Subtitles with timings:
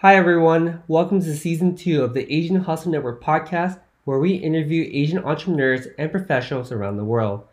[0.00, 0.82] Hi, everyone.
[0.88, 5.86] Welcome to season two of the Asian Hustle Network podcast, where we interview Asian entrepreneurs
[5.96, 7.46] and professionals around the world.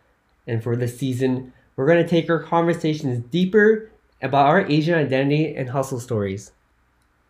[0.45, 3.89] And for this season, we're going to take our conversations deeper
[4.21, 6.51] about our Asian identity and hustle stories.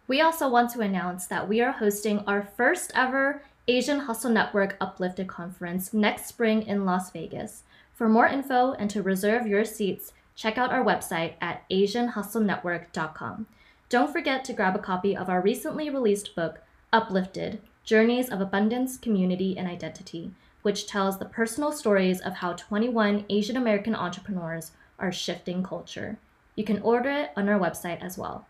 [0.08, 4.78] We also want to announce that we are hosting our first ever Asian Hustle Network
[4.82, 7.62] Uplifted Conference next spring in Las Vegas.
[7.94, 13.46] For more info and to reserve your seats, check out our website at AsianHustleNetwork.com.
[13.94, 16.61] Don't forget to grab a copy of our recently released book,
[16.91, 20.31] Uplifted Journeys of Abundance, Community, and Identity,
[20.63, 26.17] which tells the personal stories of how 21 Asian American entrepreneurs are shifting culture.
[26.55, 28.48] You can order it on our website as well.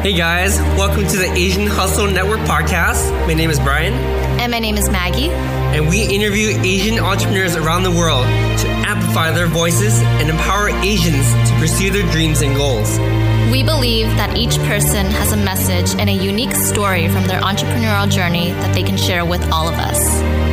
[0.00, 3.10] Hey guys, welcome to the Asian Hustle Network podcast.
[3.26, 3.92] My name is Brian.
[4.40, 5.28] And my name is Maggie.
[5.28, 8.24] And we interview Asian entrepreneurs around the world
[8.60, 12.98] to amplify their voices and empower Asians to pursue their dreams and goals.
[13.50, 18.10] We believe that each person has a message and a unique story from their entrepreneurial
[18.10, 20.51] journey that they can share with all of us.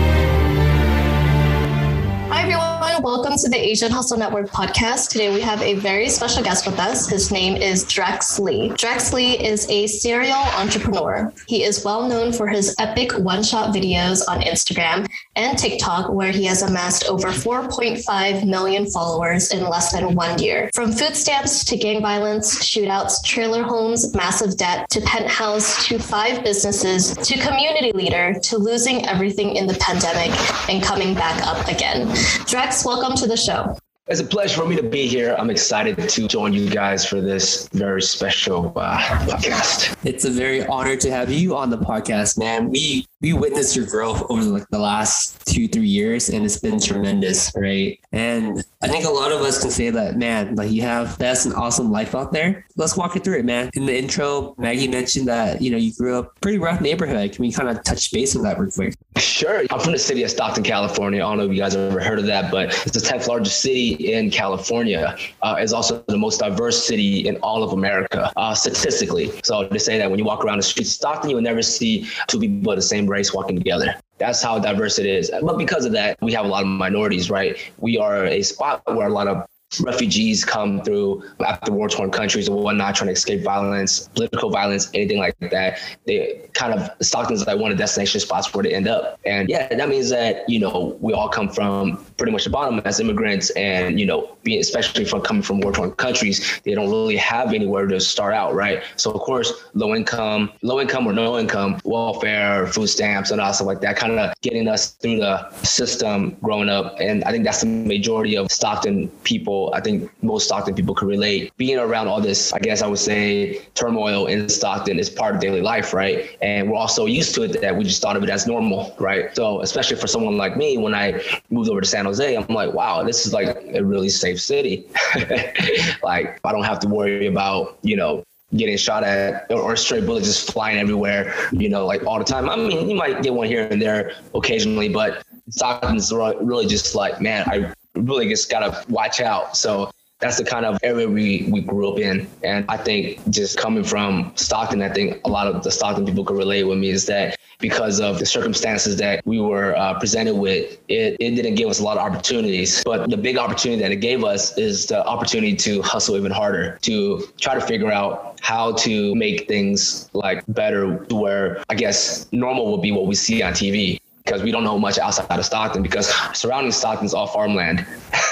[3.09, 5.09] Welcome to the Asian Hustle Network podcast.
[5.09, 7.09] Today we have a very special guest with us.
[7.09, 8.69] His name is Drex Lee.
[8.69, 11.33] Drex Lee is a serial entrepreneur.
[11.47, 16.31] He is well known for his epic one shot videos on Instagram and TikTok, where
[16.31, 20.69] he has amassed over 4.5 million followers in less than one year.
[20.75, 26.43] From food stamps to gang violence, shootouts, trailer homes, massive debt, to penthouse, to five
[26.43, 30.30] businesses, to community leader, to losing everything in the pandemic
[30.69, 32.07] and coming back up again.
[32.45, 33.77] Drex, welcome to the show.
[34.07, 35.35] It's a pleasure for me to be here.
[35.38, 39.95] I'm excited to join you guys for this very special uh, podcast.
[40.03, 42.71] It's a very honor to have you on the podcast, man.
[42.71, 46.79] We we witnessed your growth over like the last two three years, and it's been
[46.79, 47.99] tremendous, right?
[48.13, 51.45] And I think a lot of us can say that, man, like you have that's
[51.45, 52.65] an awesome life out there.
[52.77, 53.71] Let's walk it through it, man.
[53.73, 57.33] In the intro, Maggie mentioned that you know you grew up pretty rough neighborhood.
[57.33, 58.95] Can we kind of touch base on that real quick?
[59.17, 59.63] Sure.
[59.69, 61.19] I'm from the city of Stockton, California.
[61.19, 63.27] I don't know if you guys have ever heard of that, but it's the 10th
[63.27, 65.17] largest city in California.
[65.41, 69.31] Uh, it's also the most diverse city in all of America, uh, statistically.
[69.43, 71.61] So to say that when you walk around the streets of Stockton, you will never
[71.61, 73.95] see two people of the same race walking together.
[74.17, 75.31] That's how diverse it is.
[75.42, 77.58] But because of that, we have a lot of minorities, right?
[77.77, 79.45] We are a spot where a lot of
[79.81, 84.89] refugees come through after war torn countries and whatnot, trying to escape violence, political violence,
[84.93, 85.80] anything like that.
[86.05, 89.19] They kind of Stockton's like one of the destination spots where they end up.
[89.25, 92.81] And yeah, that means that, you know, we all come from pretty much the bottom
[92.85, 96.89] as immigrants and, you know, being especially from coming from war torn countries, they don't
[96.89, 98.83] really have anywhere to start out, right?
[98.95, 103.53] So of course, low income, low income or no income, welfare, food stamps and all
[103.53, 106.95] stuff like that, kind of getting us through the system growing up.
[106.99, 111.08] And I think that's the majority of Stockton people I think most Stockton people can
[111.08, 111.52] relate.
[111.58, 115.42] Being around all this, I guess I would say, turmoil in Stockton is part of
[115.42, 116.37] daily life, right?
[116.42, 118.95] And we're all so used to it that we just thought of it as normal,
[118.99, 119.36] right?
[119.36, 122.73] So, especially for someone like me, when I moved over to San Jose, I'm like,
[122.73, 124.87] wow, this is like a really safe city.
[126.03, 128.24] like, I don't have to worry about, you know,
[128.56, 132.25] getting shot at or, or straight bullets just flying everywhere, you know, like all the
[132.25, 132.50] time.
[132.50, 137.21] I mean, you might get one here and there occasionally, but Stockton's really just like,
[137.21, 137.74] man, I
[138.06, 139.56] really just gotta watch out.
[139.56, 142.27] So that's the kind of area we, we grew up in.
[142.44, 146.25] And I think just coming from Stockton, I think a lot of the Stockton people
[146.25, 150.36] could relate with me is that because of the circumstances that we were uh, presented
[150.36, 152.83] with, it, it didn't give us a lot of opportunities.
[152.83, 156.77] But the big opportunity that it gave us is the opportunity to hustle even harder,
[156.81, 162.71] to try to figure out how to make things like better where I guess normal
[162.71, 163.99] would be what we see on TV
[164.29, 166.07] because we don't know much outside of Stockton because
[166.38, 167.85] surrounding Stockton's all farmland.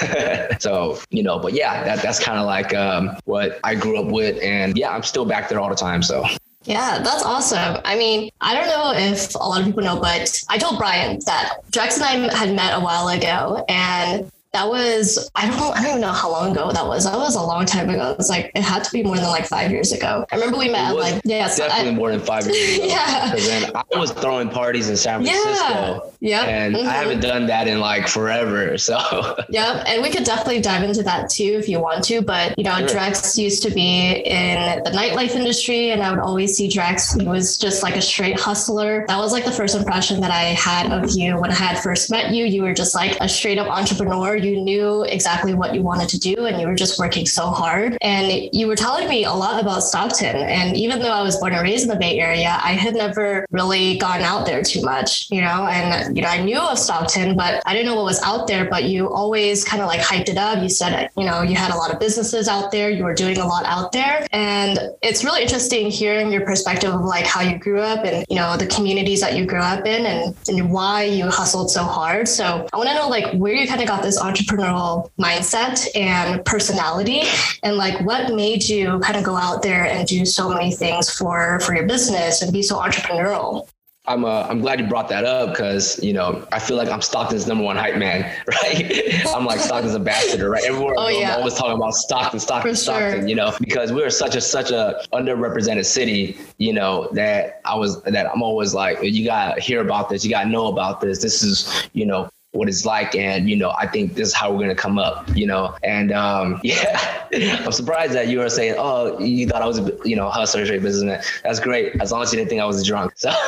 [0.60, 4.06] so, you know, but yeah, that, that's kind of like um, what I grew up
[4.06, 4.40] with.
[4.40, 6.02] And yeah, I'm still back there all the time.
[6.04, 6.24] So.
[6.62, 7.80] Yeah, that's awesome.
[7.84, 11.18] I mean, I don't know if a lot of people know, but I told Brian
[11.26, 15.70] that Drex and I had met a while ago, and that was I don't know
[15.70, 17.04] I don't even know how long ago that was.
[17.04, 18.12] That was a long time ago.
[18.12, 20.24] It was like it had to be more than like five years ago.
[20.32, 22.86] I remember we met like yeah, definitely I, more than five years ago.
[22.88, 26.12] yeah, because then I was throwing parties in San Francisco.
[26.20, 26.88] Yeah, and mm-hmm.
[26.88, 28.78] I haven't done that in like forever.
[28.78, 28.98] So
[29.50, 32.22] yeah, and we could definitely dive into that too if you want to.
[32.22, 32.88] But you know, sure.
[32.88, 37.20] Drex used to be in the nightlife industry, and I would always see Drex.
[37.20, 39.04] He was just like a straight hustler.
[39.08, 42.10] That was like the first impression that I had of you when I had first
[42.10, 42.46] met you.
[42.46, 46.18] You were just like a straight up entrepreneur you knew exactly what you wanted to
[46.18, 47.96] do and you were just working so hard.
[48.00, 50.36] And you were telling me a lot about Stockton.
[50.36, 53.46] And even though I was born and raised in the Bay Area, I had never
[53.50, 57.36] really gone out there too much, you know, and, you know, I knew of Stockton,
[57.36, 58.68] but I didn't know what was out there.
[58.68, 60.62] But you always kind of like hyped it up.
[60.62, 63.38] You said, you know, you had a lot of businesses out there, you were doing
[63.38, 64.26] a lot out there.
[64.32, 68.36] And it's really interesting hearing your perspective of like how you grew up and, you
[68.36, 72.28] know, the communities that you grew up in and, and why you hustled so hard.
[72.28, 76.44] So I want to know like where you kind of got this entrepreneurial mindset and
[76.44, 77.22] personality
[77.62, 81.10] and like what made you kind of go out there and do so many things
[81.10, 83.68] for for your business and be so entrepreneurial.
[84.08, 87.02] I'm uh, I'm glad you brought that up because you know I feel like I'm
[87.02, 89.26] Stockton's number one hype man, right?
[89.28, 90.64] I'm like Stockton's ambassador, right?
[90.64, 91.34] Everywhere oh, yeah.
[91.34, 93.20] I'm always talking about Stockton, Stockton, For Stockton.
[93.20, 93.28] Sure.
[93.28, 98.02] You know, because we're such a such a underrepresented city, you know, that I was
[98.02, 101.20] that I'm always like, you gotta hear about this, you gotta know about this.
[101.20, 104.50] This is you know what it's like and you know i think this is how
[104.50, 105.74] we're going to come up you know?
[105.82, 107.26] And um, yeah
[107.64, 110.30] i'm surprised that you were saying oh you thought i was a you know a
[110.30, 111.22] hustler straight businessman.
[111.44, 113.30] That's great as long as you didn't think i was drunk so.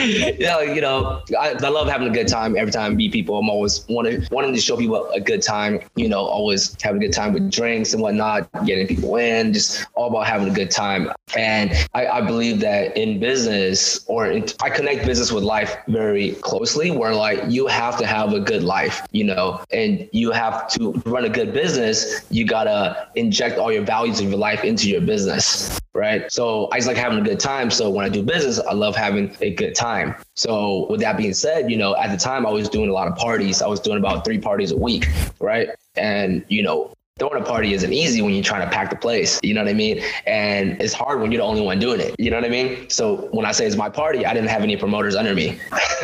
[0.00, 2.56] You know you know I, I, love having a good time.
[2.56, 5.80] Every time I meet people i'm always wanting wanting to show people a good time
[5.96, 9.86] you know always having a good time with drinks and whatnot getting people in just
[9.94, 11.10] all about having a good time.
[11.36, 16.32] And i, I believe that in business or in, i connect business with life very
[16.40, 20.30] close closely where like you have to have a good life, you know, and you
[20.30, 22.26] have to run a good business.
[22.28, 25.80] You gotta inject all your values of your life into your business.
[25.94, 26.30] Right.
[26.30, 27.70] So I just like having a good time.
[27.70, 30.14] So when I do business, I love having a good time.
[30.36, 33.08] So with that being said, you know, at the time I was doing a lot
[33.08, 33.62] of parties.
[33.62, 35.08] I was doing about three parties a week.
[35.40, 35.70] Right.
[35.96, 39.38] And, you know, throwing a party isn't easy when you're trying to pack the place.
[39.42, 40.02] You know what I mean?
[40.26, 42.16] And it's hard when you're the only one doing it.
[42.18, 42.88] You know what I mean?
[42.88, 45.60] So when I say it's my party, I didn't have any promoters under me.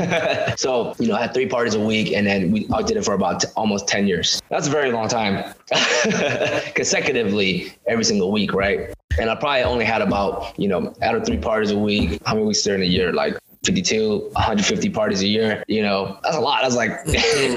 [0.56, 3.04] so, you know, I had three parties a week and then we I did it
[3.04, 4.40] for about t- almost 10 years.
[4.50, 5.54] That's a very long time
[6.74, 8.92] consecutively every single week, right?
[9.18, 12.34] And I probably only had about, you know, out of three parties a week, how
[12.34, 13.12] many weeks there in a year?
[13.14, 15.64] Like 52, 150 parties a year.
[15.66, 16.62] You know, that's a lot.
[16.62, 17.02] That's like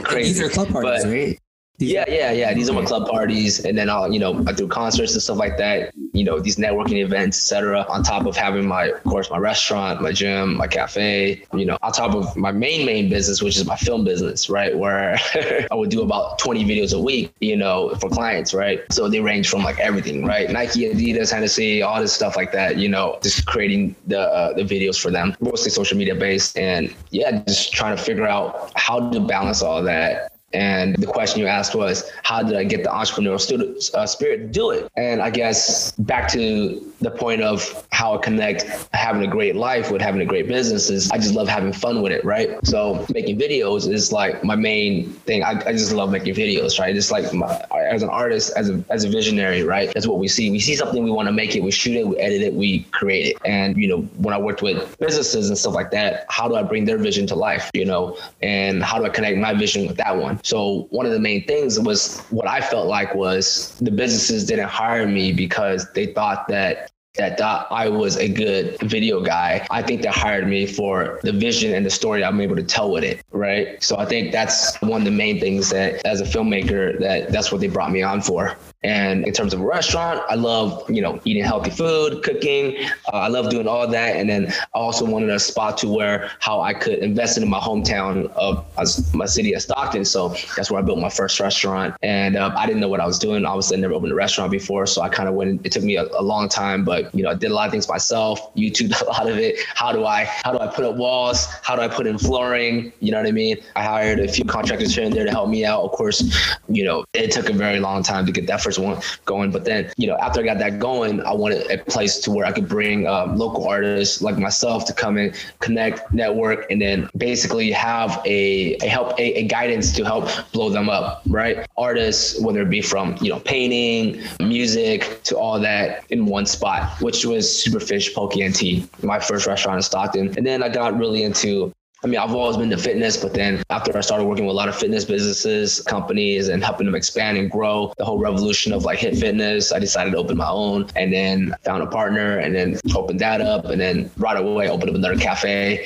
[0.06, 0.40] crazy.
[0.40, 1.40] These are club parties, but, right?
[1.80, 2.54] Yeah, yeah, yeah.
[2.54, 5.38] These are my club parties, and then I'll, you know, I do concerts and stuff
[5.38, 5.94] like that.
[6.12, 7.86] You know, these networking events, etc.
[7.88, 11.42] On top of having my, of course, my restaurant, my gym, my cafe.
[11.54, 14.78] You know, on top of my main main business, which is my film business, right?
[14.78, 15.18] Where
[15.72, 18.82] I would do about 20 videos a week, you know, for clients, right?
[18.92, 20.50] So they range from like everything, right?
[20.50, 22.76] Nike, Adidas, Hennessy, all this stuff like that.
[22.78, 26.94] You know, just creating the uh, the videos for them, mostly social media based, and
[27.12, 31.48] yeah, just trying to figure out how to balance all that and the question you
[31.48, 34.92] asked was, how did I get the entrepreneurial uh, spirit to do it?
[34.96, 39.92] And I guess back to the point of how I connect having a great life
[39.92, 42.58] with having a great business is I just love having fun with it, right?
[42.66, 45.44] So making videos is like my main thing.
[45.44, 46.96] I, I just love making videos, right?
[46.96, 49.92] It's like my, as an artist, as a, as a visionary, right?
[49.94, 50.52] That's what we see.
[50.52, 52.82] We see something, we want to make it, we shoot it, we edit it, we
[52.92, 53.38] create it.
[53.46, 56.64] And, you know, when I worked with businesses and stuff like that, how do I
[56.64, 58.18] bring their vision to life, you know?
[58.42, 60.39] And how do I connect my vision with that one?
[60.44, 64.70] So one of the main things was what I felt like was the businesses didn't
[64.70, 69.66] hire me because they thought that that thought I was a good video guy.
[69.72, 72.92] I think they hired me for the vision and the story I'm able to tell
[72.92, 73.82] with it, right?
[73.84, 77.52] So I think that's one of the main things that as a filmmaker that that's
[77.52, 78.56] what they brought me on for.
[78.84, 82.78] And in terms of a restaurant, I love, you know, eating healthy food, cooking.
[83.12, 84.16] Uh, I love doing all that.
[84.16, 87.60] And then I also wanted a spot to where how I could invest in my
[87.60, 88.66] hometown of
[89.14, 90.06] my city of Stockton.
[90.06, 91.96] So that's where I built my first restaurant.
[92.04, 93.44] And uh, I didn't know what I was doing.
[93.44, 94.86] Obviously, I never opened a restaurant before.
[94.86, 97.32] So I kind of went, it took me a, a, long time, but, you know,
[97.32, 99.60] I did a lot of things myself, YouTube a lot of it.
[99.76, 101.48] How do I, how do I put up walls?
[101.64, 102.94] How do I put in flooring?
[103.00, 103.58] You know what I mean?
[103.76, 105.82] I hired a few contractors here and there to help me out.
[105.82, 106.24] Of course,
[106.70, 109.52] you know, it took a very long time to get that first one going.
[109.52, 112.46] But then, you know, after I got that going, I wanted a place to where
[112.46, 117.10] I could bring um, local artists like myself to come and connect, network, and then
[117.18, 121.66] basically have a, a help, a, a guidance to help blow them up, right?
[121.78, 127.02] Artists, whether it be from, you know, painting, music to all that in one spot,
[127.02, 130.38] which was Superfish Poke and Tea, my first restaurant in Stockton.
[130.38, 131.72] And then I got really into
[132.02, 134.58] I mean, I've always been to fitness, but then after I started working with a
[134.58, 138.86] lot of fitness businesses, companies, and helping them expand and grow the whole revolution of
[138.86, 142.56] like HIIT Fitness, I decided to open my own and then found a partner and
[142.56, 143.66] then opened that up.
[143.66, 145.86] And then right away, opened up another cafe.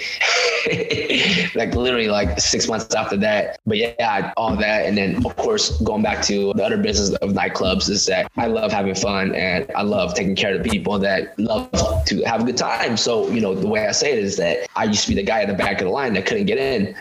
[1.55, 3.60] like literally like six months after that.
[3.65, 4.86] But yeah, all that.
[4.86, 8.48] And then, of course, going back to the other business of nightclubs is that I
[8.48, 11.72] love having fun and I love taking care of the people that love
[12.05, 12.98] to have a good time.
[12.98, 15.24] So, you know, the way I say it is that I used to be the
[15.24, 16.17] guy at the back of the line behind.
[16.17, 16.95] I couldn't get in.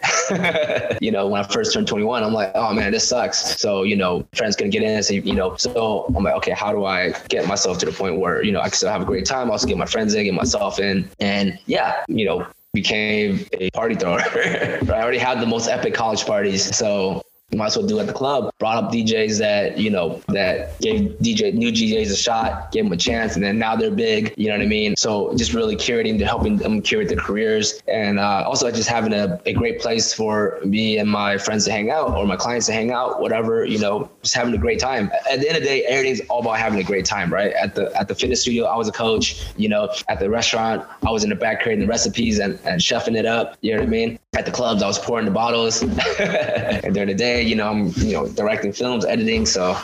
[1.01, 3.61] you know, when I first turned 21, I'm like, oh man, this sucks.
[3.61, 5.03] So, you know, friends couldn't get in.
[5.03, 8.19] So, you know, so I'm like, okay, how do I get myself to the point
[8.19, 10.25] where, you know, I can still have a great time, also get my friends in,
[10.25, 11.09] get myself in.
[11.21, 14.21] And yeah, you know, became a party thrower.
[14.35, 16.75] I already had the most epic college parties.
[16.75, 17.23] So
[17.57, 18.51] might as well do at the club.
[18.59, 22.93] Brought up DJs that you know that gave DJ new DJs a shot, gave them
[22.93, 24.35] a chance, and then now they're big.
[24.37, 24.97] You know what I mean?
[24.97, 29.13] So just really curating, to helping them curate their careers, and uh, also just having
[29.13, 32.67] a, a great place for me and my friends to hang out or my clients
[32.67, 33.65] to hang out, whatever.
[33.65, 35.11] You know, just having a great time.
[35.31, 37.53] At the end of the day, everything's all about having a great time, right?
[37.53, 39.45] At the at the fitness studio, I was a coach.
[39.57, 42.81] You know, at the restaurant, I was in the back creating the recipes and, and
[42.81, 43.57] chefing it up.
[43.61, 44.19] You know what I mean?
[44.35, 45.83] At the clubs, I was pouring the bottles.
[46.19, 49.47] and during the day, you know, I'm you know directing films, editing.
[49.47, 49.77] So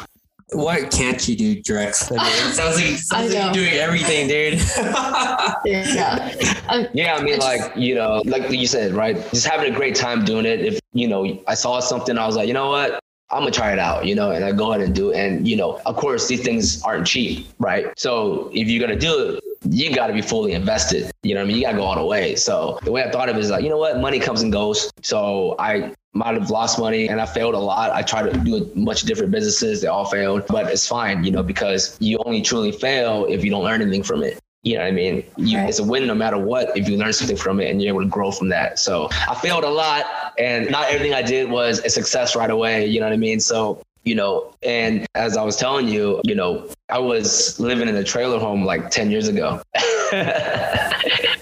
[0.52, 2.10] what can't you do, Drex?
[2.10, 4.54] I mean, it sounds like, sounds like you're doing everything, dude.
[5.64, 6.34] yeah.
[6.68, 9.16] Um, yeah, I mean, I just, like, you know, like you said, right?
[9.30, 10.60] Just having a great time doing it.
[10.60, 12.98] If, you know, I saw something, I was like, you know what?
[13.30, 15.18] I'm gonna try it out, you know, and I go ahead and do it.
[15.18, 17.86] And, you know, of course, these things aren't cheap, right?
[17.98, 21.10] So if you're gonna do it, you got to be fully invested.
[21.22, 21.56] You know what I mean?
[21.56, 22.36] You got to go all the way.
[22.36, 23.98] So the way I thought of it is like, you know what?
[23.98, 24.90] Money comes and goes.
[25.02, 27.90] So I might have lost money and I failed a lot.
[27.92, 29.80] I tried to do a bunch different businesses.
[29.80, 33.50] They all failed, but it's fine, you know, because you only truly fail if you
[33.50, 34.38] don't learn anything from it.
[34.62, 35.24] You know what I mean?
[35.36, 35.68] You, right.
[35.68, 38.02] It's a win no matter what if you learn something from it and you're able
[38.02, 38.78] to grow from that.
[38.78, 40.04] So I failed a lot
[40.38, 42.86] and not everything I did was a success right away.
[42.86, 43.38] You know what I mean?
[43.38, 47.96] So you know, and as I was telling you, you know, I was living in
[47.96, 49.60] a trailer home like 10 years ago.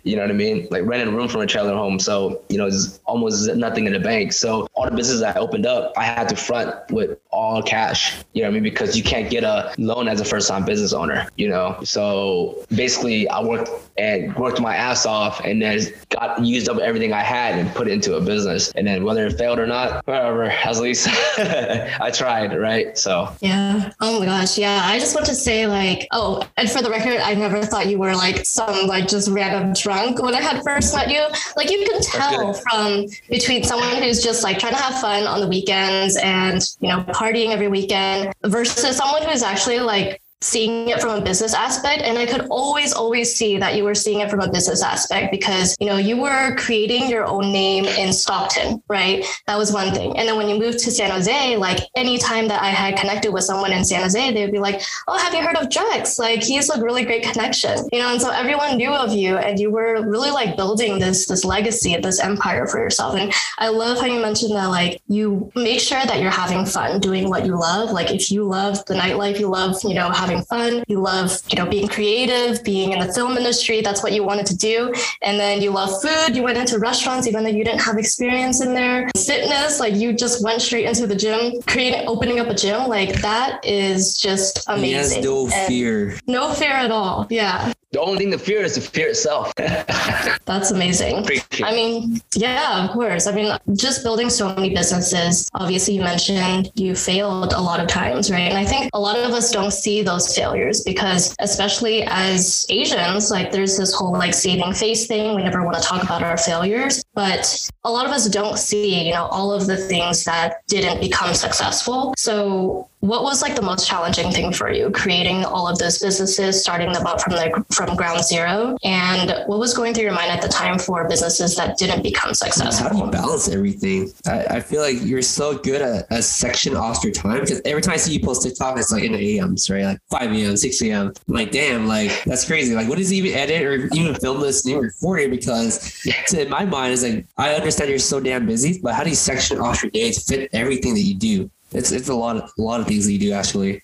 [0.03, 0.67] you know what I mean?
[0.73, 2.01] Like renting a room from a trailer home.
[2.01, 4.33] So, you know, there's almost nothing in the bank.
[4.33, 8.17] So all the businesses I opened up, I had to front with all cash.
[8.33, 8.63] You know what I mean?
[8.65, 11.79] Because you can't get a loan as a first time business owner, you know?
[11.85, 17.13] So basically I worked and worked my ass off and then got used up everything
[17.13, 18.73] I had and put it into a business.
[18.73, 21.09] And then whether it failed or not, whatever, at least
[21.39, 22.97] I tried, right?
[22.97, 23.93] So yeah.
[24.01, 24.59] Oh my gosh.
[24.59, 24.83] Yeah.
[24.85, 27.99] I just want to say like, oh, and for the record, I never thought you
[27.99, 31.27] were like some like just random drunk when I had first met you.
[31.57, 35.41] Like you can tell from between someone who's just like trying to have fun on
[35.41, 41.01] the weekends and, you know, partying every weekend versus someone who's actually like seeing it
[41.01, 42.03] from a business aspect.
[42.03, 45.31] And i could always always see that you were seeing it from a business aspect
[45.31, 49.25] because you know you were creating your own name in stockton right?
[49.47, 50.17] That was one thing.
[50.17, 53.45] And then when you moved to san jose like anytime that i had connected with
[53.45, 56.43] someone in san jose they would be like oh have you heard of drex like
[56.43, 57.89] he's a really great connection.
[57.93, 61.27] You know and so everyone knew of you and you were really like building this
[61.27, 63.17] this legacy this empire for yourself.
[63.17, 67.01] And i love how you mentioned that like you make sure that you're having fun
[67.01, 67.91] doing what you love.
[67.91, 70.85] Like if you love the nightlife you love you know having fun.
[70.89, 73.81] You love, you know, being creative, being in the film industry.
[73.81, 74.93] That's what you wanted to do.
[75.23, 76.35] And then you love food.
[76.35, 79.09] You went into restaurants, even though you didn't have experience in there.
[79.17, 82.89] Fitness, like you just went straight into the gym, creating, opening up a gym.
[82.89, 84.89] Like that is just amazing.
[84.89, 86.19] He has no and fear.
[86.27, 87.27] No fear at all.
[87.31, 87.73] Yeah.
[87.97, 89.55] The only thing to fear is the fear itself.
[89.57, 91.27] That's amazing.
[91.65, 93.27] I mean, yeah, of course.
[93.27, 95.49] I mean, just building so many businesses.
[95.55, 98.51] Obviously, you mentioned you failed a lot of times, right?
[98.51, 103.31] And I think a lot of us don't see those failures because, especially as Asians,
[103.31, 105.35] like there's this whole like saving face thing.
[105.35, 109.07] We never want to talk about our failures, but a lot of us don't see,
[109.07, 112.13] you know, all of the things that didn't become successful.
[112.19, 116.61] So what was like the most challenging thing for you creating all of those businesses
[116.61, 118.77] starting them up from the from ground zero?
[118.85, 122.35] And what was going through your mind at the time for businesses that didn't become
[122.35, 122.89] successful?
[122.89, 124.13] How do you balance everything.
[124.27, 127.83] I, I feel like you're so good at a section off your time because every
[127.83, 129.85] time i see you post tiktok it's like in the ams right?
[129.85, 132.75] Like 5 a.m 6 a.m like damn like that's crazy.
[132.75, 136.43] Like what does he even edit or even film this and record it because to,
[136.43, 139.17] in my mind is like i understand you're so damn busy but how do you
[139.17, 142.51] section off your day to fit everything that you do it's it's a lot of
[142.59, 143.83] a lot of things that you do actually.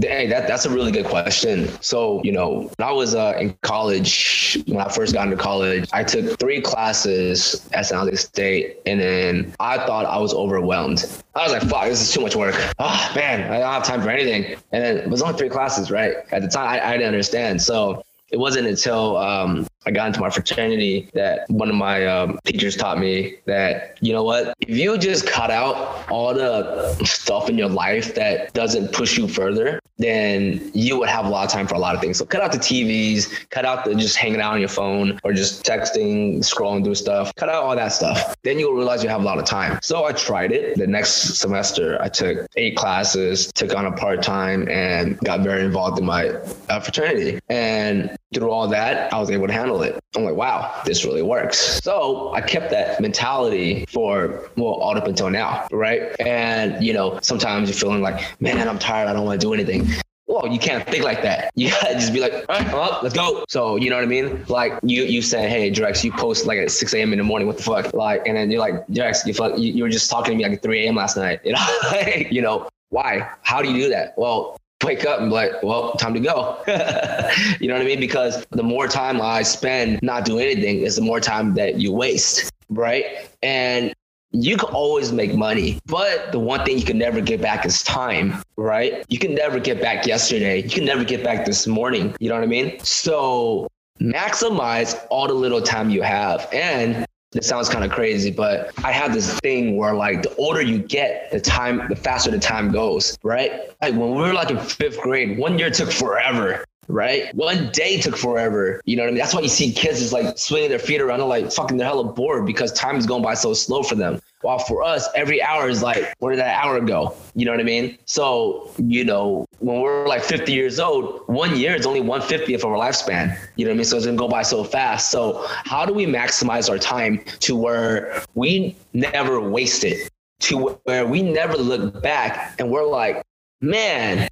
[0.00, 1.68] Hey, that, that's a really good question.
[1.82, 5.88] So, you know, when I was uh, in college, when I first got into college,
[5.92, 11.04] I took three classes at San Jose State, and then I thought I was overwhelmed.
[11.34, 12.54] I was like, fuck, this is too much work.
[12.78, 14.56] Oh, man, I don't have time for anything.
[14.70, 16.18] And then it was only three classes, right?
[16.30, 17.60] At the time, I, I didn't understand.
[17.60, 22.38] So it wasn't until um, I got into my fraternity that one of my um,
[22.44, 27.48] teachers taught me that, you know what, if you just cut out all the stuff
[27.48, 31.50] in your life that doesn't push you further, then you would have a lot of
[31.50, 32.18] time for a lot of things.
[32.18, 35.32] So cut out the TVs, cut out the just hanging out on your phone or
[35.32, 38.36] just texting, scrolling through stuff, cut out all that stuff.
[38.42, 39.78] Then you'll realize you have a lot of time.
[39.82, 40.76] So I tried it.
[40.76, 45.64] The next semester, I took eight classes, took on a part time, and got very
[45.64, 46.28] involved in my
[46.68, 47.40] uh, fraternity.
[47.48, 49.98] And through all that, I was able to handle it.
[50.16, 51.80] I'm like, wow, this really works.
[51.82, 56.14] So I kept that mentality for, well, all up until now, right?
[56.20, 59.08] And, you know, sometimes you're feeling like, man, I'm tired.
[59.08, 59.88] I don't want to do anything.
[60.26, 61.50] Well, you can't think like that.
[61.58, 63.44] You gotta just be like, all right, well, let's go.
[63.48, 64.44] So you know what I mean?
[64.48, 67.12] Like you, you said, hey, Drex, you post like at 6 a.m.
[67.12, 67.48] in the morning.
[67.48, 67.92] What the fuck?
[67.94, 70.44] Like, and then you're like, Drex, you, fuck, you, you were just talking to me
[70.44, 70.94] like at 3 a.m.
[70.94, 71.40] last night.
[71.44, 73.28] You know, you know, why?
[73.42, 74.14] How do you do that?
[74.16, 76.58] Well, wake up and be like, well, time to go.
[77.60, 78.00] you know what I mean?
[78.00, 81.92] Because the more time I spend not doing anything is the more time that you
[81.92, 83.28] waste, right?
[83.42, 83.92] And
[84.30, 87.82] you can always make money, but the one thing you can never get back is
[87.82, 89.04] time, right?
[89.08, 90.62] You can never get back yesterday.
[90.62, 92.14] You can never get back this morning.
[92.20, 92.78] You know what I mean?
[92.80, 93.68] So
[94.00, 96.48] maximize all the little time you have.
[96.52, 100.62] And it sounds kind of crazy, but I have this thing where like the older
[100.62, 103.52] you get, the time, the faster the time goes, right?
[103.82, 107.32] Like when we were like in fifth grade, one year took forever right?
[107.34, 108.80] One day took forever.
[108.84, 109.20] You know what I mean?
[109.20, 112.04] That's why you see kids is like swinging their feet around like fucking they're hella
[112.04, 114.20] bored because time is going by so slow for them.
[114.40, 117.14] While for us, every hour is like, where did that hour go?
[117.34, 117.98] You know what I mean?
[118.04, 122.64] So, you know, when we're like 50 years old, one year is only 150th of
[122.66, 123.36] our lifespan.
[123.56, 123.84] You know what I mean?
[123.84, 125.10] So it's gonna go by so fast.
[125.10, 130.08] So how do we maximize our time to where we never waste it?
[130.42, 133.22] To where we never look back and we're like,
[133.60, 134.28] man,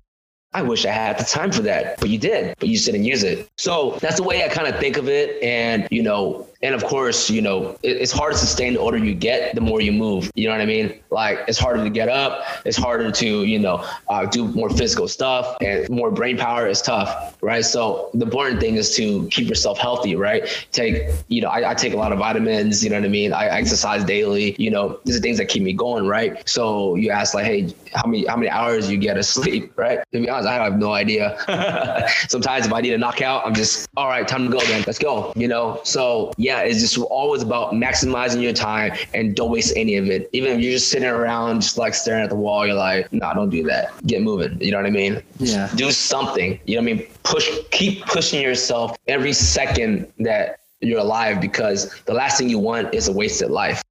[0.52, 3.22] I wish I had the time for that, but you did, but you didn't use
[3.22, 3.48] it.
[3.58, 5.42] So that's the way I kind of think of it.
[5.42, 8.98] And, you know, and of course, you know, it, it's hard to sustain the older
[8.98, 10.32] you get, the more you move.
[10.34, 10.98] You know what I mean?
[11.10, 12.44] Like it's harder to get up.
[12.64, 16.82] It's harder to, you know, uh, do more physical stuff and more brain power is
[16.82, 17.64] tough, right?
[17.64, 20.42] So the important thing is to keep yourself healthy, right?
[20.72, 22.82] Take, you know, I, I take a lot of vitamins.
[22.82, 23.32] You know what I mean?
[23.32, 24.56] I exercise daily.
[24.58, 26.46] You know, these are things that keep me going, right?
[26.48, 30.00] So you ask like, hey, how many how many hours you get of sleep, right?
[30.12, 31.38] To be honest, I have no idea.
[32.28, 34.82] Sometimes if I need a knockout, I'm just all right, time to go then.
[34.84, 35.32] Let's go.
[35.36, 39.96] You know, so yeah, it's just always about maximizing your time and don't waste any
[39.96, 40.28] of it.
[40.32, 43.34] Even if you're just sitting around just like staring at the wall, you're like, nah,
[43.34, 43.92] don't do that.
[44.06, 44.60] Get moving.
[44.60, 45.22] You know what I mean?
[45.38, 45.70] Yeah.
[45.74, 46.58] Do something.
[46.66, 47.06] You know what I mean?
[47.22, 52.94] Push keep pushing yourself every second that you're alive because the last thing you want
[52.94, 53.82] is a wasted life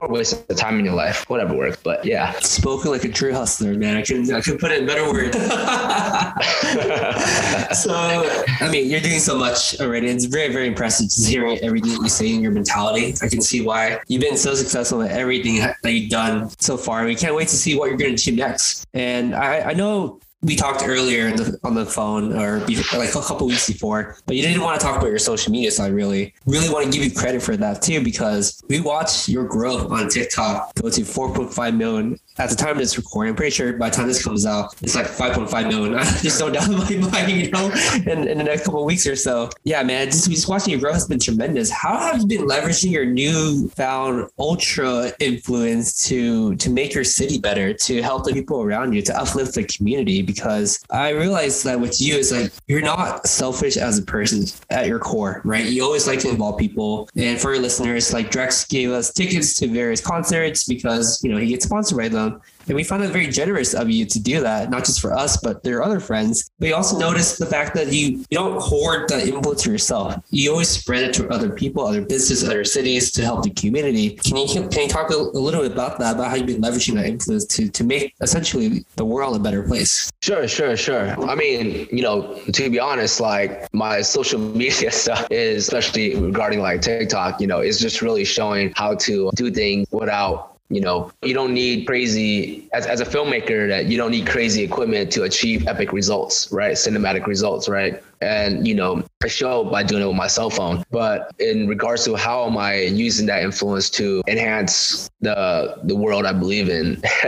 [0.00, 1.78] or waste of time in your life, whatever works.
[1.82, 2.32] But yeah.
[2.40, 3.96] Spoken like a true hustler, man.
[3.96, 5.36] I can I can put it in better words.
[7.82, 10.08] so I mean, you're doing so much already.
[10.08, 13.14] It's very, very impressive just hearing everything that you say in your mentality.
[13.22, 17.04] I can see why you've been so successful at everything that you've done so far.
[17.04, 18.86] We can't wait to see what you're going to achieve next.
[18.94, 23.20] And I, I know we talked earlier the, on the phone or before, like a
[23.20, 25.72] couple weeks before, but you didn't want to talk about your social media.
[25.72, 29.28] So I really, really want to give you credit for that too, because we watched
[29.28, 33.36] your growth on TikTok go to 4.5 million at the time of this recording, I'm
[33.36, 35.94] pretty sure by the time this comes out, it's like 5.5 million.
[35.98, 37.72] I just don't doubt my mind, you know,
[38.06, 39.50] in, in the next couple of weeks or so.
[39.64, 41.70] Yeah, man, just, just watching your growth has been tremendous.
[41.70, 47.72] How have you been leveraging your newfound ultra influence to to make your city better,
[47.72, 50.22] to help the people around you, to uplift the community?
[50.22, 54.86] Because I realized that with you, it's like you're not selfish as a person at
[54.86, 55.64] your core, right?
[55.64, 57.08] You always like to involve people.
[57.16, 61.38] And for your listeners, like Drex gave us tickets to various concerts because, you know,
[61.38, 62.25] he gets sponsored by them.
[62.26, 65.12] Um, and we found it very generous of you to do that, not just for
[65.12, 66.50] us, but their other friends.
[66.58, 70.16] We also noticed the fact that you, you don't hoard the influence for yourself.
[70.30, 74.10] You always spread it to other people, other businesses, other cities to help the community.
[74.10, 76.60] Can you can you talk a, a little bit about that, about how you've been
[76.60, 80.10] leveraging that influence to, to make essentially the world a better place?
[80.22, 81.08] Sure, sure, sure.
[81.28, 86.60] I mean, you know, to be honest, like my social media stuff is especially regarding
[86.60, 91.12] like TikTok, you know, is just really showing how to do things without you know,
[91.22, 95.22] you don't need crazy as, as a filmmaker that you don't need crazy equipment to
[95.22, 96.72] achieve epic results, right?
[96.72, 98.02] Cinematic results, right?
[98.20, 100.84] And you know I show by doing it with my cell phone.
[100.90, 106.26] But in regards to how am I using that influence to enhance the the world
[106.26, 107.02] I believe in,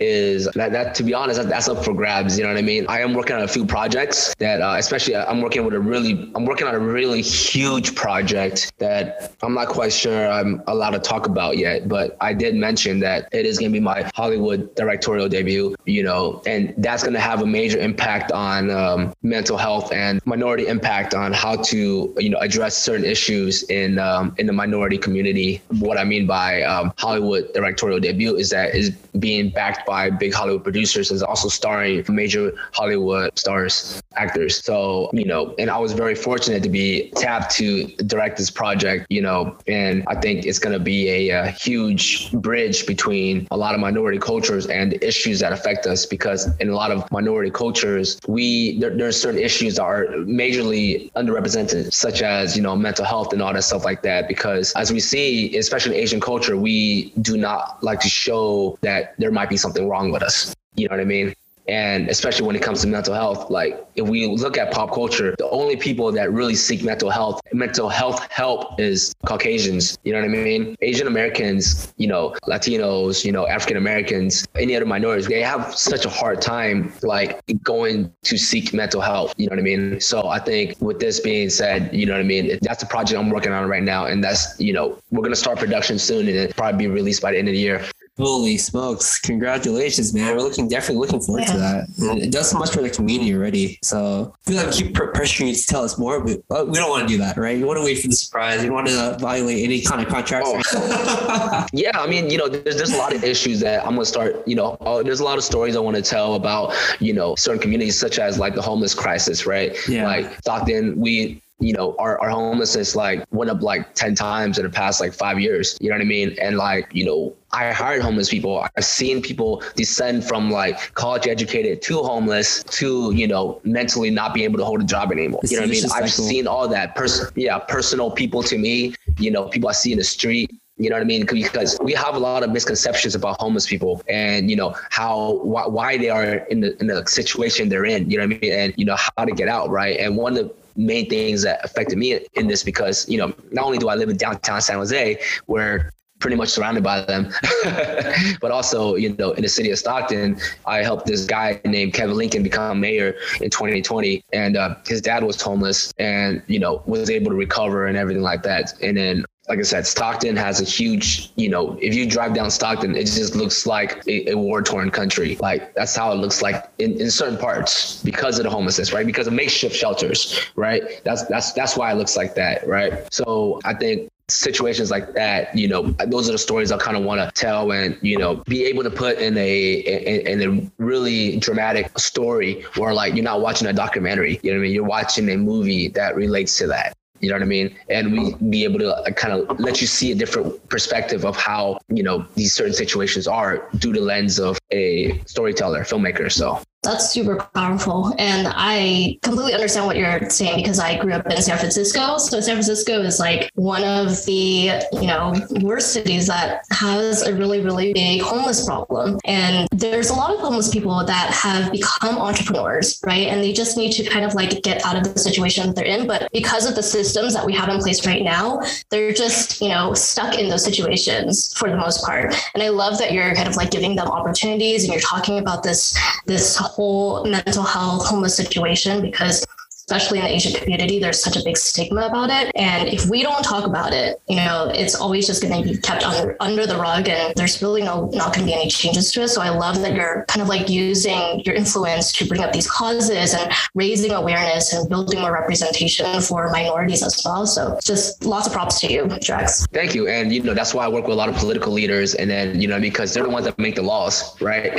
[0.00, 2.38] is that, that to be honest that, that's up for grabs.
[2.38, 2.86] You know what I mean?
[2.88, 6.30] I am working on a few projects that, uh, especially I'm working with a really
[6.34, 11.00] I'm working on a really huge project that I'm not quite sure I'm allowed to
[11.00, 11.88] talk about yet.
[11.88, 15.74] But I did mention that it is going to be my Hollywood directorial debut.
[15.86, 19.92] You know, and that's going to have a major impact on um, mental health health
[19.92, 24.52] and minority impact on how to you know address certain issues in um, in the
[24.52, 25.60] minority community.
[25.80, 30.32] What I mean by um, Hollywood directorial debut is that is being backed by big
[30.32, 34.62] Hollywood producers and also starring major Hollywood stars actors.
[34.64, 39.06] So you know, and I was very fortunate to be tapped to direct this project.
[39.10, 43.56] You know, and I think it's going to be a, a huge bridge between a
[43.56, 47.50] lot of minority cultures and issues that affect us because in a lot of minority
[47.50, 53.04] cultures we there, there's certain issues issues are majorly underrepresented, such as, you know, mental
[53.04, 54.28] health and all that stuff like that.
[54.28, 59.14] Because as we see, especially in Asian culture, we do not like to show that
[59.18, 60.54] there might be something wrong with us.
[60.76, 61.34] You know what I mean?
[61.68, 65.34] And especially when it comes to mental health, like if we look at pop culture,
[65.38, 69.98] the only people that really seek mental health, mental health help is Caucasians.
[70.04, 70.76] You know what I mean?
[70.82, 76.04] Asian Americans, you know, Latinos, you know, African Americans, any other minorities, they have such
[76.04, 79.32] a hard time like going to seek mental health.
[79.36, 80.00] You know what I mean?
[80.00, 82.58] So I think with this being said, you know what I mean?
[82.62, 84.06] That's a project I'm working on right now.
[84.06, 87.22] And that's, you know, we're going to start production soon and it'll probably be released
[87.22, 87.84] by the end of the year.
[88.16, 89.18] Holy smokes!
[89.18, 90.36] Congratulations, man.
[90.36, 91.88] We're looking definitely looking forward to that.
[91.98, 93.80] And it does so much for the community already.
[93.82, 97.08] So I feel like keep pressuring you to tell us more, but we don't want
[97.08, 97.58] to do that, right?
[97.58, 98.62] You want to wait for the surprise.
[98.62, 100.48] You want to violate any kind of contracts.
[100.74, 101.66] Oh.
[101.72, 104.46] yeah, I mean, you know, there's there's a lot of issues that I'm gonna start.
[104.46, 107.34] You know, uh, there's a lot of stories I want to tell about, you know,
[107.34, 109.76] certain communities such as like the homeless crisis, right?
[109.88, 110.06] Yeah.
[110.06, 114.64] Like Stockton, we you know, our, our homelessness like went up like 10 times in
[114.64, 115.78] the past like five years.
[115.80, 116.36] You know what I mean?
[116.40, 118.66] And like, you know, I hired homeless people.
[118.76, 124.34] I've seen people descend from like college educated to homeless to, you know, mentally not
[124.34, 125.40] being able to hold a job anymore.
[125.44, 125.84] you know what I mean?
[125.94, 129.92] I've seen all that person, yeah, personal people to me, you know, people I see
[129.92, 130.50] in the street.
[130.76, 131.24] You know what I mean?
[131.24, 135.68] Because we have a lot of misconceptions about homeless people and, you know, how, why,
[135.68, 138.52] why they are in the, in the situation they're in, you know what I mean?
[138.52, 139.70] And, you know, how to get out.
[139.70, 140.00] Right.
[140.00, 143.64] And one of the main things that affected me in this because you know not
[143.64, 147.30] only do I live in downtown San Jose where pretty much surrounded by them.
[148.40, 152.16] but also, you know, in the city of Stockton, I helped this guy named Kevin
[152.16, 154.24] Lincoln become mayor in 2020.
[154.32, 158.22] And uh, his dad was homeless and, you know, was able to recover and everything
[158.22, 158.72] like that.
[158.80, 162.50] And then like I said, Stockton has a huge, you know, if you drive down
[162.50, 165.36] Stockton, it just looks like a, a war torn country.
[165.36, 169.04] Like that's how it looks like in, in certain parts because of the homelessness, right?
[169.04, 170.82] Because of makeshift shelters, right?
[171.04, 173.12] That's that's that's why it looks like that, right?
[173.12, 177.04] So I think situations like that, you know, those are the stories I kind of
[177.04, 180.82] want to tell and, you know, be able to put in a, in, in, a
[180.82, 184.74] really dramatic story where like you're not watching a documentary, you know what I mean?
[184.74, 186.94] You're watching a movie that relates to that.
[187.24, 187.74] You know what I mean?
[187.88, 191.36] And we be able to uh, kind of let you see a different perspective of
[191.36, 196.30] how, you know, these certain situations are through the lens of a storyteller, filmmaker.
[196.30, 198.14] So that's super powerful.
[198.18, 202.18] And I completely understand what you're saying because I grew up in San Francisco.
[202.18, 207.34] So San Francisco is like one of the, you know, worst cities that has a
[207.34, 209.18] really, really big homeless problem.
[209.24, 213.28] And there's a lot of homeless people that have become entrepreneurs, right?
[213.28, 215.84] And they just need to kind of like get out of the situation that they're
[215.84, 216.06] in.
[216.06, 219.68] But because of the systems that we have in place right now, they're just, you
[219.68, 222.34] know, stuck in those situations for the most part.
[222.54, 225.62] And I love that you're kind of like giving them opportunities and you're talking about
[225.62, 229.46] this, this whole mental health homeless situation because
[229.86, 232.50] especially in the Asian community, there's such a big stigma about it.
[232.54, 235.76] And if we don't talk about it, you know, it's always just going to be
[235.78, 239.12] kept under under the rug, and there's really no not going to be any changes
[239.12, 239.28] to it.
[239.28, 242.70] So I love that you're kind of like using your influence to bring up these
[242.70, 247.46] causes and raising awareness and building more representation for minorities as well.
[247.46, 249.68] So just lots of props to you, Drex.
[249.72, 250.08] Thank you.
[250.08, 252.60] And you know, that's why I work with a lot of political leaders, and then
[252.60, 254.72] you know, because they're the ones that make the laws, right?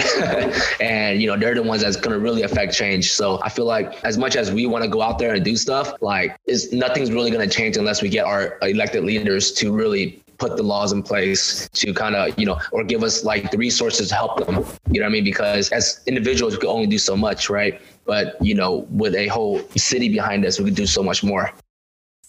[0.82, 3.12] and you know, they're the ones that's going to really affect change.
[3.12, 5.56] So I feel like as much as we want to go out there and do
[5.56, 9.72] stuff, like is nothing's really going to change unless we get our elected leaders to
[9.72, 13.52] really put the laws in place to kind of you know or give us like
[13.52, 14.56] the resources to help them
[14.92, 15.24] you know what i mean?
[15.24, 17.80] Because as individuals we can only do so much right?
[18.06, 21.52] But you know with a whole city behind us we could do so much more.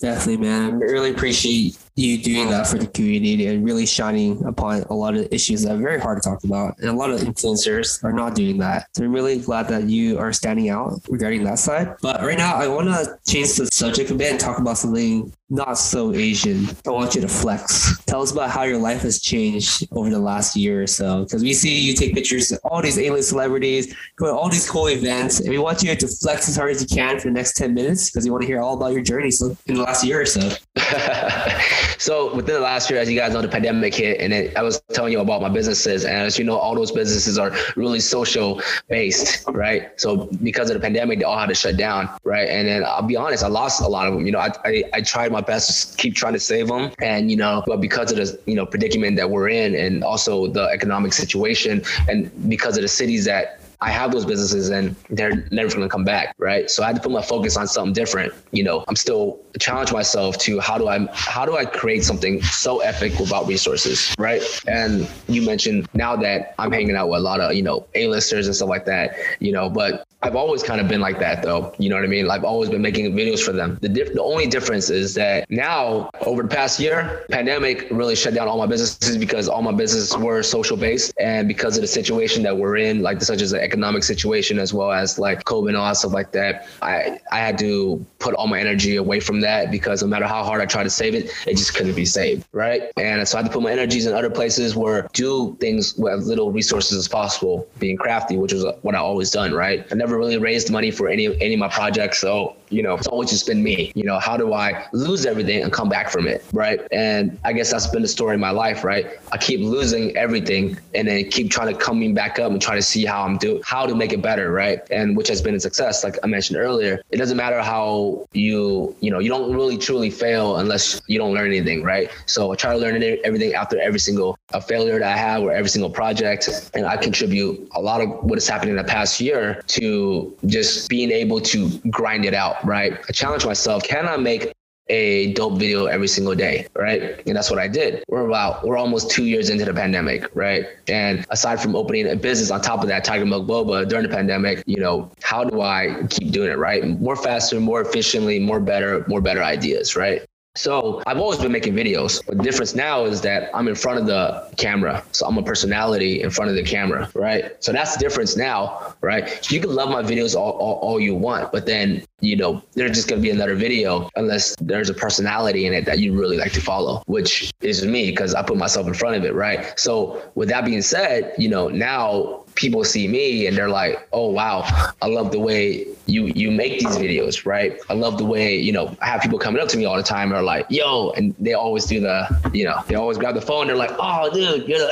[0.00, 0.74] Definitely man.
[0.74, 5.17] I really appreciate you doing that for the community and really shining upon a lot
[5.17, 6.79] of issues that are very hard to talk about.
[6.79, 8.89] And a lot of influencers are not doing that.
[8.95, 11.97] So I'm really glad that you are standing out regarding that side.
[12.03, 15.33] But right now, I want to change the subject a bit and talk about something
[15.49, 16.67] not so Asian.
[16.87, 17.97] I want you to flex.
[18.07, 21.23] Tell us about how your life has changed over the last year or so.
[21.25, 24.69] Because we see you take pictures of all these A-list celebrities, go to all these
[24.69, 27.35] cool events, and we want you to flex as hard as you can for the
[27.35, 29.83] next 10 minutes because we want to hear all about your journey so in the
[29.83, 30.51] last year or so.
[31.99, 34.63] So within the last year, as you guys know, the pandemic hit, and it, I
[34.63, 38.01] was telling you about my businesses, and as you know, all those businesses are really
[38.01, 39.99] social based, right?
[40.01, 42.49] So because of the pandemic, they all had to shut down, right?
[42.49, 44.27] And then I'll be honest, I lost a lot of them.
[44.27, 47.31] You know, I, I, I tried my best to keep trying to save them, and
[47.31, 50.65] you know, but because of the you know predicament that we're in, and also the
[50.69, 55.69] economic situation, and because of the cities that I have those businesses and they're never
[55.69, 56.71] going to come back, right?
[56.71, 58.33] So I had to put my focus on something different.
[58.53, 62.43] You know, I'm still challenge myself to how do I how do I create something
[62.43, 64.43] so epic without resources, right?
[64.67, 68.47] And you mentioned now that I'm hanging out with a lot of you know A-listers
[68.47, 71.75] and stuff like that, you know, but I've always kind of been like that though.
[71.79, 72.29] You know what I mean?
[72.31, 73.79] I've always been making videos for them.
[73.81, 78.35] The diff- the only difference is that now over the past year, pandemic really shut
[78.35, 81.87] down all my businesses because all my businesses were social based and because of the
[81.87, 85.68] situation that we're in, like such as the economic situation as well as like COVID
[85.68, 89.20] and all that stuff like that, I I had to put all my energy away
[89.20, 91.94] from that because no matter how hard I tried to save it, it just couldn't
[91.94, 92.83] be saved, right?
[92.96, 96.12] And so I had to put my energies in other places where do things with
[96.14, 99.87] as little resources as possible, being crafty, which is what I always done, right?
[99.90, 102.18] I never really raised money for any any of my projects.
[102.18, 103.92] So, you know, it's always just been me.
[103.94, 106.44] You know, how do I lose everything and come back from it?
[106.52, 106.81] Right.
[106.92, 109.18] And I guess that's been the story of my life, right?
[109.33, 112.83] I keep losing everything and then keep trying to coming back up and try to
[112.83, 114.81] see how I'm doing, how to make it better, right?
[114.90, 117.02] And which has been a success, like I mentioned earlier.
[117.11, 121.35] It doesn't matter how you, you know, you don't really truly fail unless you don't
[121.35, 122.11] learn anything, right?
[122.26, 125.52] So I try to learn everything after every single a failure that I have or
[125.52, 126.70] every single project.
[126.74, 130.88] And I contribute a lot of what has happened in the past year to just
[130.88, 132.99] being able to grind it out, right?
[133.09, 134.53] I challenge myself, can I make
[134.88, 137.21] a dope video every single day, right?
[137.27, 138.05] And that's what I did.
[138.09, 140.64] We're about we're almost two years into the pandemic, right?
[140.88, 144.14] And aside from opening a business on top of that, Tiger Milk Boba during the
[144.14, 146.87] pandemic, you know, how do I keep doing it right?
[147.01, 150.23] More faster, more efficiently, more better, more better ideas, right?
[150.57, 152.25] So I've always been making videos.
[152.27, 155.05] But the difference now is that I'm in front of the camera.
[155.12, 157.62] So I'm a personality in front of the camera, right?
[157.62, 159.51] So that's the difference now, right?
[159.51, 162.92] You can love my videos all, all, all you want, but then, you know, there's
[162.92, 166.38] just going to be another video unless there's a personality in it that you really
[166.38, 169.79] like to follow, which is me because I put myself in front of it, right?
[169.79, 174.29] So with that being said, you know, now people see me and they're like, "Oh
[174.29, 174.64] wow,
[175.01, 177.79] I love the way you you make these videos, right?
[177.88, 180.03] I love the way you know I have people coming up to me all the
[180.03, 183.35] time and are like, "Yo," and they always do the you know they always grab
[183.35, 183.69] the phone.
[183.69, 184.88] They're like, "Oh, dude, you're,"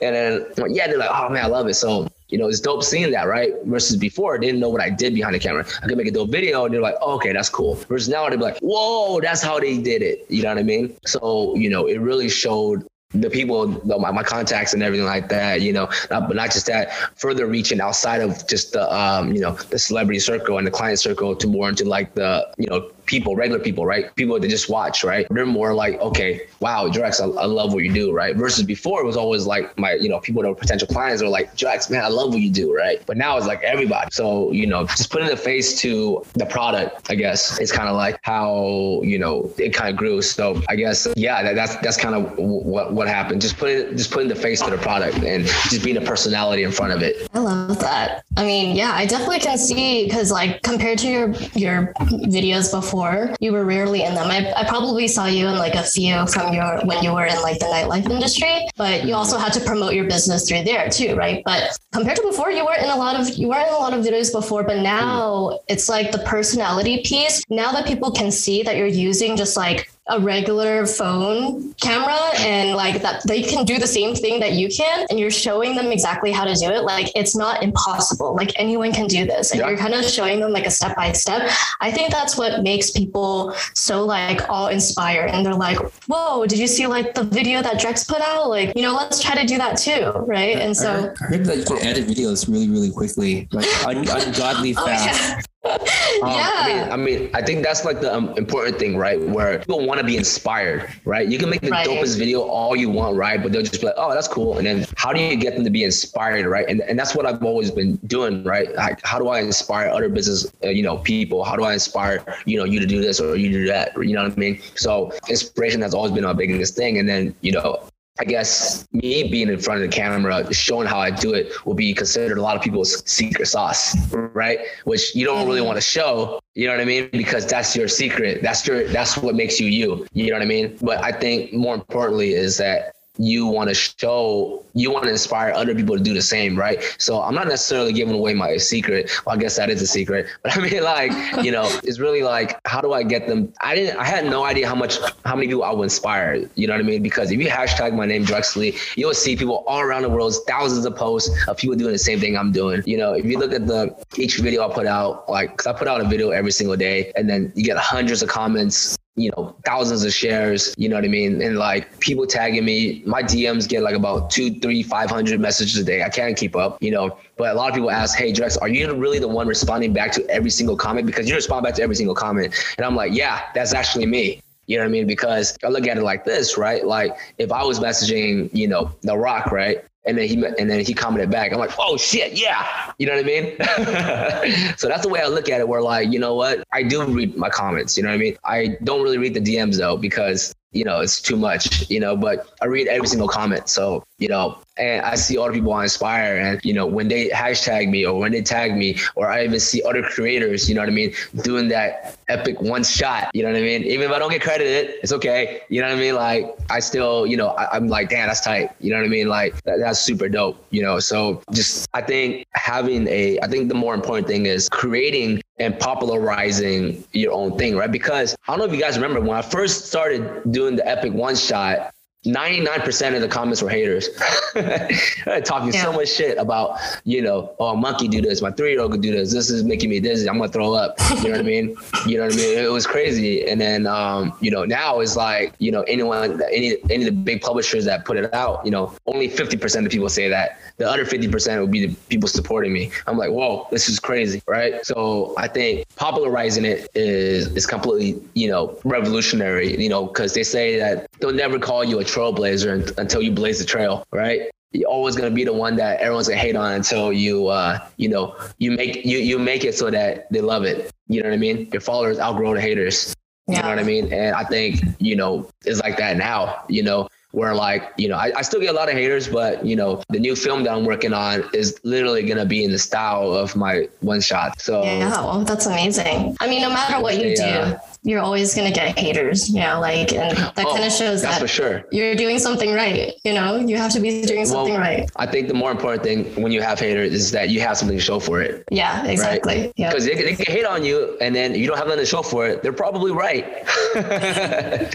[0.00, 2.82] and then yeah, they're like, "Oh man, I love it." So you know, it's dope
[2.82, 3.52] seeing that, right?
[3.66, 5.66] Versus before, I didn't know what I did behind the camera.
[5.82, 7.74] I could make a dope video and they're like, oh, okay, that's cool.
[7.74, 10.24] Versus now they're like, whoa, that's how they did it.
[10.30, 10.96] You know what I mean?
[11.04, 15.60] So, you know, it really showed the people, my, my contacts and everything like that,
[15.60, 19.40] you know, not, but not just that, further reaching outside of just the, um, you
[19.40, 22.90] know, the celebrity circle and the client circle to more into like the, you know,
[23.12, 24.14] people, regular people, right?
[24.16, 25.26] People that just watch, right?
[25.28, 28.34] They're more like, okay, wow, Drex, I, I, love what you do, right?
[28.34, 31.28] Versus before, it was always like my, you know, people that were potential clients are
[31.28, 33.02] like, Drex, man, I love what you do, right?
[33.04, 34.08] But now it's like everybody.
[34.12, 37.96] So, you know, just putting the face to the product, I guess, is kind of
[37.96, 40.22] like how, you know, it kind of grew.
[40.22, 43.42] So I guess, yeah, that, that's that's kind of what what happened.
[43.42, 46.72] Just putting just putting the face to the product and just being a personality in
[46.72, 47.28] front of it.
[47.34, 48.24] I love that.
[48.38, 51.92] I mean, yeah, I definitely can see because like compared to your your
[52.36, 54.30] videos before before, you were rarely in them.
[54.30, 57.40] I, I probably saw you in like a few from your when you were in
[57.42, 61.14] like the nightlife industry, but you also had to promote your business through there too,
[61.16, 61.42] right?
[61.44, 63.92] But compared to before, you weren't in a lot of you weren't in a lot
[63.92, 67.42] of videos before, but now it's like the personality piece.
[67.48, 72.74] Now that people can see that you're using just like a regular phone camera and
[72.74, 75.92] like that they can do the same thing that you can and you're showing them
[75.92, 78.34] exactly how to do it like it's not impossible.
[78.34, 79.68] Like anyone can do this and yeah.
[79.68, 81.48] you're kind of showing them like a step by step.
[81.80, 86.58] I think that's what makes people so like all inspired and they're like whoa did
[86.58, 88.48] you see like the video that drex put out?
[88.48, 90.58] Like you know let's try to do that too right?
[90.58, 94.72] And so i heard, that you can edit videos really really quickly like un- ungodly
[94.72, 95.42] fast oh, yeah.
[95.64, 95.78] Um,
[96.22, 96.52] yeah.
[96.52, 99.20] I mean, I mean, I think that's like the um, important thing, right?
[99.20, 101.28] Where people want to be inspired, right?
[101.28, 101.86] You can make the right.
[101.86, 103.40] dopest video all you want, right?
[103.40, 104.58] But they'll just be like, oh, that's cool.
[104.58, 106.68] And then how do you get them to be inspired, right?
[106.68, 108.74] And, and that's what I've always been doing, right?
[108.74, 111.44] Like, how do I inspire other business, uh, you know, people?
[111.44, 113.92] How do I inspire, you know, you to do this or you to do that?
[113.96, 114.60] You know what I mean?
[114.74, 116.98] So inspiration has always been my biggest thing.
[116.98, 117.88] And then, you know,
[118.22, 121.74] I guess me being in front of the camera, showing how I do it, will
[121.74, 124.60] be considered a lot of people's secret sauce, right?
[124.84, 125.66] Which you don't really mm-hmm.
[125.66, 127.08] want to show, you know what I mean?
[127.10, 128.40] Because that's your secret.
[128.40, 130.06] That's your that's what makes you you.
[130.12, 130.78] You know what I mean?
[130.80, 135.52] But I think more importantly is that you want to show you want to inspire
[135.52, 136.82] other people to do the same right?
[136.98, 139.10] So i'm not necessarily giving away my secret.
[139.26, 140.26] Well i guess that is a secret.
[140.42, 141.12] But i mean like
[141.44, 143.52] you know it's really like how do i get them?
[143.60, 146.48] I didn't i had no idea how much how many people i would inspire.
[146.54, 147.02] You know what i mean?
[147.02, 150.86] Because if you hashtag my name Drexlee, you'll see people all around the world thousands
[150.86, 152.82] of posts of people doing the same thing i'm doing.
[152.86, 155.72] You know if you look at the each video i put out like because i
[155.72, 159.30] put out a video every single day and then you get hundreds of comments you
[159.36, 161.42] know, thousands of shares, you know what I mean?
[161.42, 165.84] And like people tagging me, my DMs get like about two, three, 500 messages a
[165.84, 166.02] day.
[166.02, 168.68] I can't keep up, you know, but a lot of people ask, Hey Drex, are
[168.68, 171.06] you really the one responding back to every single comment?
[171.06, 172.54] Because you respond back to every single comment.
[172.78, 174.40] And I'm like, yeah, that's actually me.
[174.66, 175.06] You know what I mean?
[175.06, 176.84] Because I look at it like this, right?
[176.84, 179.84] Like if I was messaging, you know, The Rock, right?
[180.04, 181.52] And then he and then he commented back.
[181.52, 182.92] I'm like, oh shit, yeah.
[182.98, 184.74] You know what I mean?
[184.76, 185.68] so that's the way I look at it.
[185.68, 186.64] Where like, you know what?
[186.72, 187.96] I do read my comments.
[187.96, 188.36] You know what I mean?
[188.44, 191.88] I don't really read the DMs though because you know it's too much.
[191.90, 193.68] You know, but I read every single comment.
[193.68, 197.28] So you know, and I see other people on Inspire, and you know, when they
[197.28, 200.80] hashtag me or when they tag me, or I even see other creators, you know
[200.80, 203.30] what I mean, doing that epic one shot.
[203.34, 203.82] You know what I mean?
[203.82, 205.62] Even if I don't get credited, it's okay.
[205.68, 206.14] You know what I mean?
[206.14, 208.70] Like I still, you know, I, am like, damn, that's tight.
[208.80, 209.28] You know what I mean?
[209.28, 210.64] Like that, that's super dope.
[210.70, 214.68] You know, so just I think having a, I think the more important thing is
[214.68, 217.90] creating and popularizing your own thing, right?
[217.90, 221.12] Because I don't know if you guys remember when I first started doing the epic
[221.12, 221.94] one shot
[222.24, 224.08] 99% of the comments were haters.
[225.44, 225.82] Talking yeah.
[225.82, 229.32] so much shit about you know oh monkey do this my three-year-old could do this
[229.32, 230.94] this is making me dizzy i'm gonna throw up.
[231.16, 231.76] You know what i mean?
[232.06, 232.58] You know what i mean?
[232.58, 233.48] It was crazy.
[233.48, 237.10] And then um, you know now it's like you know anyone any any of the
[237.10, 240.58] big publishers that put it out you know only 50% of people say that.
[240.78, 242.92] The other 50% would be the people supporting me.
[243.06, 244.84] I'm like whoa this is crazy right?
[244.86, 250.42] So i think popularizing it is is completely you know revolutionary you know because they
[250.42, 254.50] say that they'll never call you a trailblazer until you blaze the trail, right?
[254.72, 258.08] You're always gonna be the one that everyone's gonna hate on until you, uh, you
[258.08, 260.90] know, you make you you make it so that they love it.
[261.08, 261.68] You know what I mean?
[261.72, 263.14] Your followers outgrow the haters.
[263.48, 263.56] Yeah.
[263.56, 264.12] You know what I mean?
[264.12, 266.64] And I think you know it's like that now.
[266.68, 269.64] You know, where like you know I, I, still get a lot of haters but
[269.64, 272.70] you know the new film that i'm working on is literally going to be in
[272.70, 277.02] the style of my one shot so yeah well, that's amazing i mean no matter
[277.02, 280.72] what you do you're always going to get haters, you know, like, and that oh,
[280.72, 281.84] kind of shows that for sure.
[281.92, 283.14] you're doing something right.
[283.24, 285.10] You know, you have to be doing something well, right.
[285.16, 287.96] I think the more important thing when you have haters is that you have something
[287.96, 288.64] to show for it.
[288.70, 289.60] Yeah, exactly.
[289.62, 289.72] Right?
[289.76, 289.90] Yeah.
[289.90, 292.22] Because they, they can hate on you and then you don't have nothing to show
[292.22, 292.62] for it.
[292.62, 293.46] They're probably right.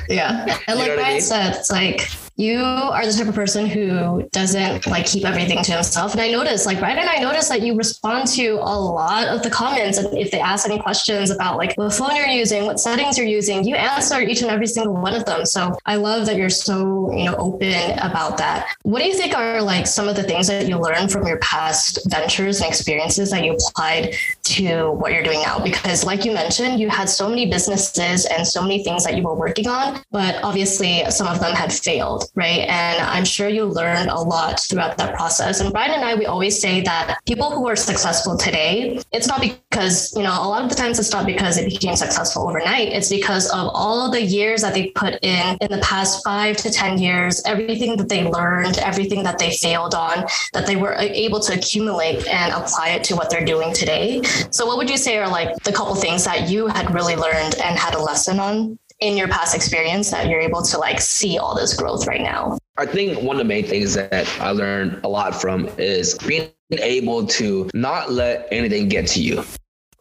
[0.10, 0.60] yeah.
[0.68, 1.22] And like Brian I mean?
[1.22, 5.72] said, it's like, you are the type of person who doesn't like keep everything to
[5.72, 6.12] himself.
[6.12, 9.42] And I noticed, like Brian and I noticed that you respond to a lot of
[9.42, 9.98] the comments.
[9.98, 13.26] And if they ask any questions about like what phone you're using, what settings you're
[13.26, 15.48] using, you answer each and every single one of them.
[15.48, 18.68] So I love that you're so, you know, open about that.
[18.84, 21.40] What do you think are like some of the things that you learned from your
[21.40, 25.58] past ventures and experiences that you applied to what you're doing now?
[25.58, 29.24] Because like you mentioned, you had so many businesses and so many things that you
[29.24, 32.68] were working on, but obviously some of them had failed right?
[32.68, 35.60] And I'm sure you learned a lot throughout that process.
[35.60, 39.42] And Brian and I, we always say that people who are successful today, it's not
[39.42, 42.90] because, you know, a lot of the times it's not because they became successful overnight.
[42.90, 46.72] It's because of all the years that they put in in the past five to
[46.72, 51.40] 10 years, everything that they learned, everything that they failed on, that they were able
[51.42, 54.22] to accumulate and apply it to what they're doing today.
[54.52, 57.56] So, what would you say are like the couple things that you had really learned
[57.56, 58.80] and had a lesson on?
[59.00, 62.58] In your past experience that you're able to like see all this growth right now?
[62.78, 66.52] I think one of the main things that I learned a lot from is being
[66.72, 69.44] able to not let anything get to you.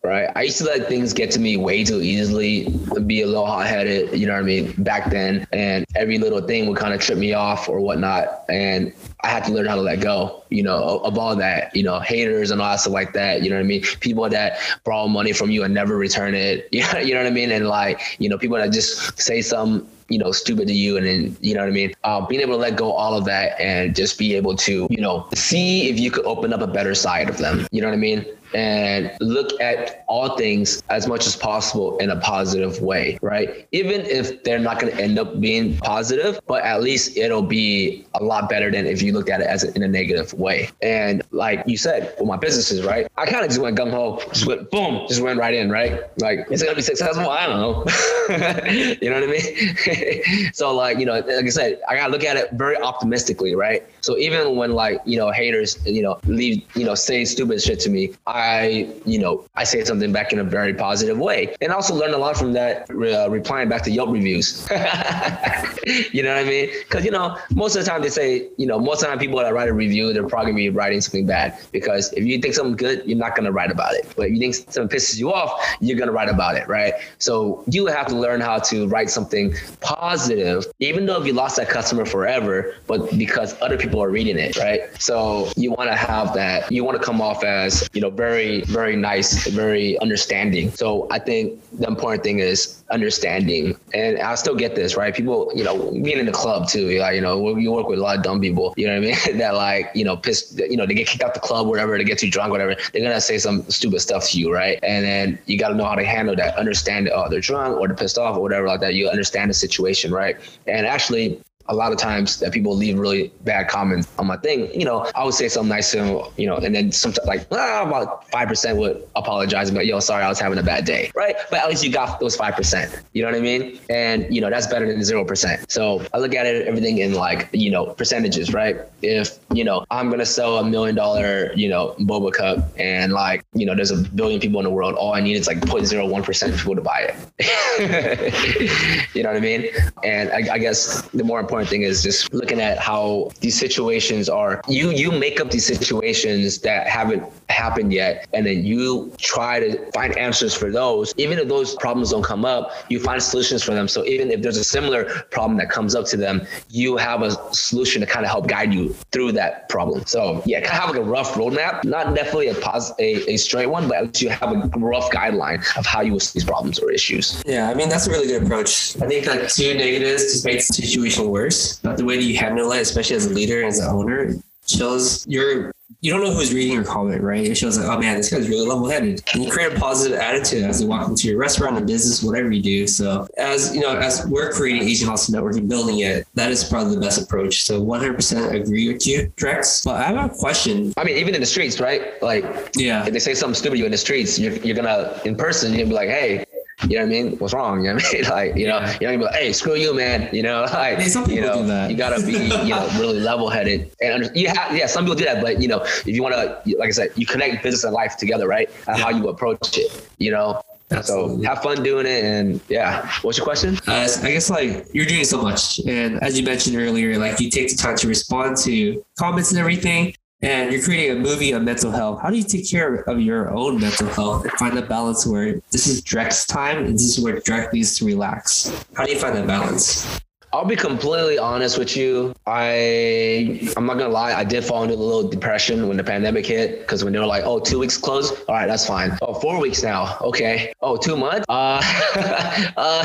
[0.07, 0.31] Right.
[0.37, 2.69] I used to let things get to me way too easily,
[3.07, 5.45] be a little hot headed, you know what I mean, back then.
[5.53, 8.45] And every little thing would kind of trip me off or whatnot.
[8.49, 8.93] And
[9.25, 11.99] I had to learn how to let go, you know, of all that, you know,
[11.99, 13.43] haters and all that stuff like that.
[13.43, 13.83] You know what I mean?
[13.99, 16.69] People that borrow money from you and never return it.
[16.71, 17.51] You know, you know what I mean?
[17.51, 20.97] And like, you know, people that just say something you know, stupid to you.
[20.97, 21.95] And then, you know what I mean?
[22.05, 25.01] Uh, being able to let go all of that and just be able to, you
[25.01, 27.67] know, see if you could open up a better side of them.
[27.71, 28.27] You know what I mean?
[28.55, 33.69] and look at all things as much as possible in a positive way, right?
[33.73, 38.07] Even if they're not going to end up being positive, but at least it'll be
[38.15, 40.71] a lot better than if you looked at it as a, in a negative way.
[40.83, 43.07] And like you said, with my businesses, right?
[43.17, 46.01] I kind of just went gung ho, just went boom, just went right in, right?
[46.19, 47.29] Like, is it going to be successful?
[47.29, 47.85] I don't know.
[49.01, 49.77] you know what I mean?
[50.53, 53.55] so like, you know, like I said, I got to look at it very optimistically,
[53.55, 53.87] right?
[54.01, 57.81] So even when like, you know, haters, you know, leave, you know, say stupid shit
[57.81, 61.55] to me, I, you know, I say something back in a very positive way.
[61.61, 64.67] And also learn a lot from that, uh, replying back to Yelp reviews.
[66.13, 66.71] you know what I mean?
[66.85, 69.19] Because, you know, most of the time they say, you know, most of the time
[69.19, 71.59] people that write a review, they're probably gonna be writing something bad.
[71.73, 74.13] Because if you think something good, you're not gonna write about it.
[74.17, 76.95] But if you think something pisses you off, you're gonna write about it, right?
[77.19, 79.55] So you have to learn how to write something
[79.87, 84.39] positive, even though if you lost that customer forever, but because other people are reading
[84.39, 84.81] it, right?
[85.01, 86.71] So you want to have that.
[86.71, 90.71] You want to come off as you know very very nice, very understanding.
[90.73, 95.15] So I think the important thing is understanding, and I still get this, right?
[95.15, 98.03] People, you know, being in the club too, like you know, you work with a
[98.03, 99.39] lot of dumb people, you know what I mean?
[99.39, 102.05] that like you know piss, you know, they get kicked out the club, whatever, they
[102.05, 102.75] get too drunk, whatever.
[102.93, 104.79] They're gonna say some stupid stuff to you, right?
[104.83, 107.89] And then you got to know how to handle that, understand, oh, they're drunk or
[107.89, 108.95] they're pissed off or whatever like that.
[108.95, 109.76] You understand the situation,
[110.13, 110.37] right?
[110.67, 114.73] And actually a lot of times that people leave really bad comments on my thing,
[114.79, 117.47] you know, I would say something nice to them, you know, and then sometimes like
[117.53, 121.11] ah, about five percent would apologize like, yo, sorry, I was having a bad day.
[121.15, 121.37] Right.
[121.51, 123.03] But at least you got those five percent.
[123.13, 123.79] You know what I mean?
[123.91, 125.71] And you know, that's better than zero percent.
[125.71, 128.77] So I look at it everything in like, you know, percentages, right?
[129.03, 133.45] If, you know, I'm gonna sell a million dollar, you know, boba cup and like,
[133.55, 136.25] you know, there's a billion people in the world, all I need is like 0.01
[136.25, 139.07] percent of people to buy it.
[139.15, 139.67] you know what I mean?
[140.05, 143.59] And I, I guess the more important important thing is just looking at how these
[143.59, 144.61] situations are.
[144.69, 149.91] You you make up these situations that haven't happened yet, and then you try to
[149.93, 151.15] find answers for those.
[151.17, 153.89] Even if those problems don't come up, you find solutions for them.
[153.89, 157.31] So even if there's a similar problem that comes up to them, you have a
[157.55, 160.05] solution to kind of help guide you through that problem.
[160.07, 163.37] So yeah, kind of have like a rough roadmap, not definitely a pos- a, a
[163.37, 166.39] straight one, but at least you have a rough guideline of how you will see
[166.39, 167.43] these problems or issues.
[167.47, 168.97] Yeah, I mean that's a really good approach.
[169.01, 172.37] I think like two negatives just make the situation worse but the way that you
[172.37, 174.35] handle it, especially as a leader, and as an owner,
[174.67, 177.45] shows your you don't know who's reading your comment, right?
[177.45, 179.23] It shows like, oh man, this guy's really level headed.
[179.33, 182.51] And you create a positive attitude as you walk into your restaurant, a business, whatever
[182.51, 182.87] you do.
[182.87, 186.65] So as you know, as we're creating Asian Hustle Network and building it, that is
[186.65, 187.63] probably the best approach.
[187.63, 189.85] So 100% agree with you, Drex.
[189.85, 190.93] But I have a question.
[190.97, 192.21] I mean, even in the streets, right?
[192.23, 195.37] Like, yeah, if they say something stupid you in the streets, you're, you're gonna in
[195.37, 196.45] person, you're gonna be like, hey,
[196.83, 197.39] you know what I mean?
[197.39, 197.85] What's wrong?
[197.85, 198.25] You know what I mean?
[198.31, 198.99] Like, you know, yeah.
[199.01, 200.29] you know, you like, hey, screw you, man.
[200.33, 201.91] You know, like, hey, some people you know, do that.
[201.91, 205.17] you gotta be, you know, really level headed and under, you have, yeah, some people
[205.17, 207.85] do that, but you know, if you want to, like I said, you connect business
[207.85, 208.69] and life together, right?
[208.87, 210.63] And how you approach it, you know.
[210.91, 211.43] Absolutely.
[211.43, 213.11] So have fun doing it, and yeah.
[213.23, 213.77] What's your question?
[213.89, 217.51] Uh, I guess like you're doing so much, and as you mentioned earlier, like you
[217.51, 220.15] take the time to respond to comments and everything
[220.47, 222.23] and you're creating a movie on mental health.
[222.23, 225.61] How do you take care of your own mental health and find the balance where
[225.73, 228.73] this is Drex time and this is where Drex needs to relax?
[228.95, 230.21] How do you find that balance?
[230.57, 232.35] I'll be completely honest with you.
[232.47, 234.33] I I'm not gonna lie.
[234.33, 237.27] I did fall into a little depression when the pandemic hit because when they were
[237.27, 238.35] like, "Oh, two weeks closed.
[238.49, 239.19] All right, that's fine.
[239.21, 240.17] Oh, four weeks now.
[240.23, 240.73] Okay.
[240.81, 241.45] Oh, two months.
[241.51, 241.83] Uh,
[242.79, 243.05] uh,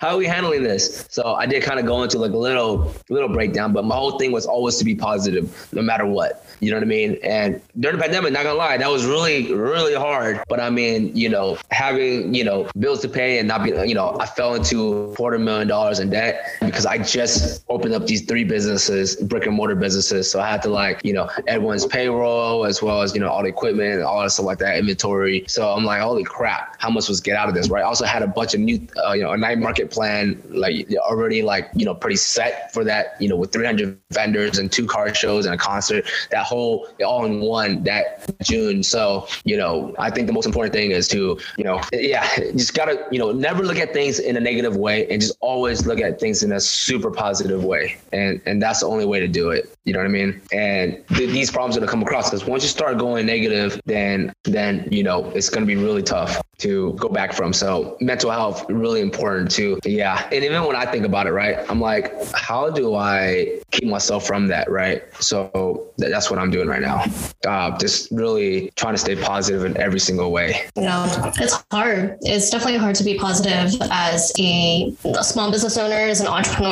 [0.00, 2.90] how are we handling this?" So I did kind of go into like a little
[3.10, 6.46] little breakdown, but my whole thing was always to be positive, no matter what.
[6.60, 7.18] You know what I mean?
[7.22, 10.42] And during the pandemic, not gonna lie, that was really really hard.
[10.48, 13.94] But I mean, you know, having you know bills to pay and not be, you
[13.94, 18.22] know, I fell into quarter million dollars in debt because I just opened up these
[18.22, 20.30] three businesses, brick and mortar businesses.
[20.30, 23.42] So I had to like, you know, everyone's payroll as well as, you know, all
[23.42, 25.44] the equipment and all that stuff like that, inventory.
[25.48, 27.80] So I'm like, holy crap, how much was get out of this, right?
[27.80, 30.88] I also had a bunch of new, uh, you know, a night market plan, like
[30.98, 34.86] already like, you know, pretty set for that, you know, with 300 vendors and two
[34.86, 38.82] car shows and a concert, that whole all in one that June.
[38.82, 42.74] So, you know, I think the most important thing is to, you know, yeah, just
[42.74, 46.00] gotta, you know, never look at things in a negative way and just always look
[46.00, 47.96] at things in a super positive way.
[48.12, 49.74] And and that's the only way to do it.
[49.84, 50.40] You know what I mean?
[50.52, 54.32] And th- these problems are gonna come across because once you start going negative, then
[54.44, 57.52] then you know it's gonna be really tough to go back from.
[57.52, 59.78] So mental health really important too.
[59.84, 60.28] Yeah.
[60.32, 64.26] And even when I think about it, right, I'm like, how do I keep myself
[64.26, 65.02] from that, right?
[65.22, 67.04] So that's what I'm doing right now.
[67.46, 70.66] Uh, just really trying to stay positive in every single way.
[70.76, 72.18] You know, it's hard.
[72.22, 76.26] It's definitely hard to be positive as a, a small business owner, as an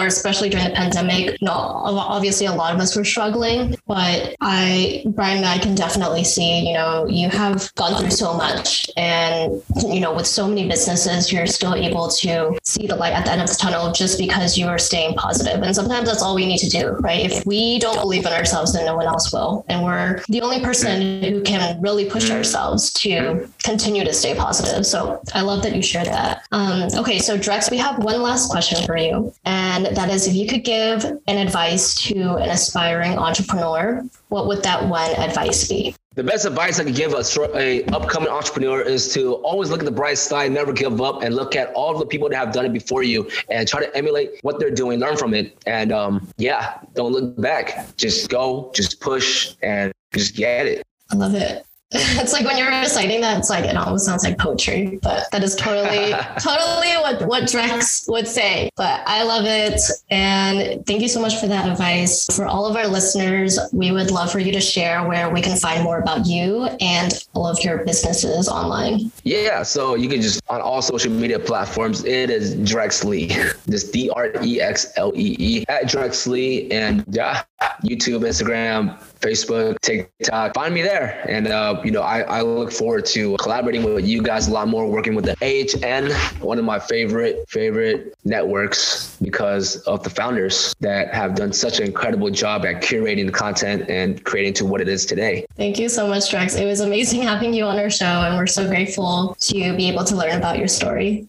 [0.06, 1.40] especially during the pandemic.
[1.40, 6.24] You obviously a lot of us were struggling, but I, Brian and I can definitely
[6.24, 10.68] see, you know, you have gone through so much and you know, with so many
[10.68, 14.18] businesses, you're still able to see the light at the end of the tunnel just
[14.18, 15.62] because you are staying positive.
[15.62, 17.24] And sometimes that's all we need to do, right?
[17.24, 19.64] If we don't believe in ourselves, then no one else will.
[19.68, 24.86] And we're the only person who can really push ourselves to continue to stay positive.
[24.86, 26.42] So I love that you shared that.
[26.52, 29.32] Um, okay, so Drex, we have one last question for you.
[29.44, 29.57] And
[29.94, 34.88] that is if you could give an advice to an aspiring entrepreneur, what would that
[34.88, 35.94] one advice be?
[36.14, 37.22] The best advice I could give a,
[37.56, 41.36] a upcoming entrepreneur is to always look at the bright side, never give up, and
[41.36, 44.40] look at all the people that have done it before you, and try to emulate
[44.42, 47.96] what they're doing, learn from it, and um, yeah, don't look back.
[47.96, 50.82] Just go, just push, and just get it.
[51.12, 51.64] I love it.
[51.93, 55.43] it's like when you're reciting that, it's like it almost sounds like poetry, but that
[55.43, 58.68] is totally, totally what what Drex would say.
[58.76, 59.80] But I love it,
[60.11, 62.26] and thank you so much for that advice.
[62.36, 65.57] For all of our listeners, we would love for you to share where we can
[65.57, 69.11] find more about you and all of your businesses online.
[69.22, 72.05] Yeah, so you can just on all social media platforms.
[72.05, 77.45] It is Drexlee, just D R E X L E E at Drexlee, and yeah,
[77.82, 80.54] YouTube, Instagram, Facebook, TikTok.
[80.54, 81.24] Find me there.
[81.28, 84.68] And, uh, you know, I, I look forward to collaborating with you guys a lot
[84.68, 90.74] more, working with the AHN, one of my favorite, favorite networks because of the founders
[90.80, 94.80] that have done such an incredible job at curating the content and creating to what
[94.80, 95.44] it is today.
[95.56, 96.61] Thank you so much, Drex.
[96.61, 100.04] It was amazing having you on our show, and we're so grateful to be able
[100.04, 101.28] to learn about your story.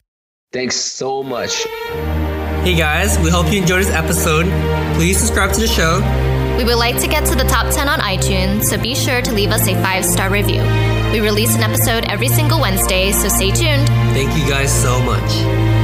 [0.52, 1.66] Thanks so much.
[2.64, 4.46] Hey guys, we hope you enjoyed this episode.
[4.96, 6.02] Please subscribe to the show
[6.60, 9.34] we would like to get to the top 10 on iTunes, so be sure to
[9.34, 10.62] leave us a five star review.
[11.14, 13.88] We release an episode every single Wednesday, so stay tuned.
[14.12, 15.79] Thank you guys so much.